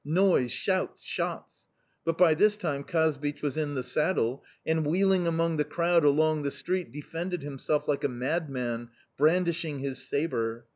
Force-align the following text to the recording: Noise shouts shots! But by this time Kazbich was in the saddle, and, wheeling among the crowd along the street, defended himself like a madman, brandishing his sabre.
Noise 0.03 0.51
shouts 0.51 1.03
shots! 1.03 1.67
But 2.05 2.17
by 2.17 2.33
this 2.33 2.57
time 2.57 2.83
Kazbich 2.83 3.43
was 3.43 3.55
in 3.55 3.75
the 3.75 3.83
saddle, 3.83 4.43
and, 4.65 4.83
wheeling 4.83 5.27
among 5.27 5.57
the 5.57 5.63
crowd 5.63 6.03
along 6.03 6.41
the 6.41 6.49
street, 6.49 6.91
defended 6.91 7.43
himself 7.43 7.87
like 7.87 8.03
a 8.03 8.09
madman, 8.09 8.89
brandishing 9.15 9.77
his 9.77 10.01
sabre. 10.01 10.65